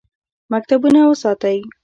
[0.51, 1.57] مکتبونه وساتئ